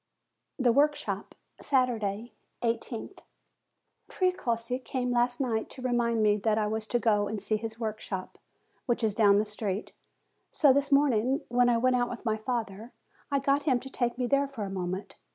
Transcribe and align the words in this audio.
THE 0.57 0.71
WORKSHOP 0.71 1.35
Saturday, 1.61 2.33
i8th. 2.63 3.19
Precossi 4.09 4.79
came 4.83 5.11
last 5.11 5.39
night 5.39 5.69
to 5.69 5.83
remind 5.83 6.23
me 6.23 6.37
that 6.37 6.57
I 6.57 6.65
was 6.65 6.87
to 6.87 6.97
go 6.97 7.27
and 7.27 7.39
see 7.39 7.55
his 7.55 7.79
workshop, 7.79 8.39
which 8.87 9.03
is 9.03 9.13
down 9.13 9.37
the 9.37 9.45
street. 9.45 9.93
So 10.49 10.73
this 10.73 10.91
morning 10.91 11.41
when 11.49 11.69
I 11.69 11.77
went 11.77 11.97
out 11.97 12.09
with 12.09 12.25
my 12.25 12.35
father, 12.35 12.93
I 13.29 13.37
got 13.37 13.61
him 13.69 13.79
to 13.79 13.91
take 13.91 14.17
me 14.17 14.25
there 14.25 14.47
for 14.47 14.63
a 14.63 14.71
moment. 14.71 15.17